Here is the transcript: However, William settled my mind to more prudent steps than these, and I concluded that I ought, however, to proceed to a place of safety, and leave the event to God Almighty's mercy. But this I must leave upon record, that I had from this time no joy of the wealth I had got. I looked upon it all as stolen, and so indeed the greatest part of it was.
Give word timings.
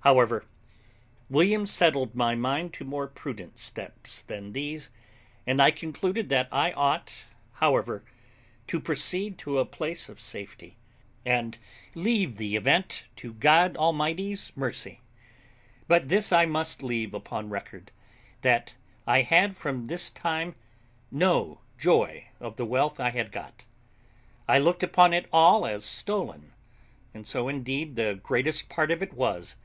However, 0.00 0.44
William 1.28 1.66
settled 1.66 2.14
my 2.14 2.36
mind 2.36 2.72
to 2.74 2.84
more 2.84 3.08
prudent 3.08 3.58
steps 3.58 4.22
than 4.22 4.52
these, 4.52 4.88
and 5.48 5.60
I 5.60 5.72
concluded 5.72 6.28
that 6.28 6.46
I 6.52 6.70
ought, 6.74 7.12
however, 7.54 8.04
to 8.68 8.78
proceed 8.78 9.36
to 9.38 9.58
a 9.58 9.64
place 9.64 10.08
of 10.08 10.20
safety, 10.20 10.76
and 11.24 11.58
leave 11.96 12.36
the 12.36 12.54
event 12.54 13.06
to 13.16 13.32
God 13.32 13.76
Almighty's 13.76 14.52
mercy. 14.56 15.00
But 15.88 16.06
this 16.08 16.30
I 16.30 16.46
must 16.46 16.84
leave 16.84 17.12
upon 17.12 17.50
record, 17.50 17.90
that 18.42 18.76
I 19.08 19.22
had 19.22 19.56
from 19.56 19.86
this 19.86 20.08
time 20.12 20.54
no 21.10 21.62
joy 21.80 22.28
of 22.38 22.54
the 22.54 22.66
wealth 22.66 23.00
I 23.00 23.10
had 23.10 23.32
got. 23.32 23.64
I 24.46 24.58
looked 24.60 24.84
upon 24.84 25.12
it 25.12 25.26
all 25.32 25.66
as 25.66 25.84
stolen, 25.84 26.52
and 27.12 27.26
so 27.26 27.48
indeed 27.48 27.96
the 27.96 28.20
greatest 28.22 28.68
part 28.68 28.92
of 28.92 29.02
it 29.02 29.12
was. 29.12 29.56